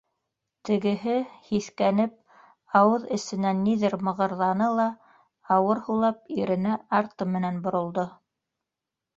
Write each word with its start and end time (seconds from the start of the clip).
Тегеһе, 0.67 1.17
һиҫкәнеп, 1.49 2.15
ауыҙ 2.79 3.05
эсенән 3.17 3.61
ниҙер 3.67 3.97
мығырҙаны 4.09 4.71
ла, 4.81 4.89
ауыр 5.57 5.85
һулап, 5.91 6.27
иренә 6.41 6.75
арты 7.03 7.33
менән 7.37 7.65
боролдо. 7.69 8.09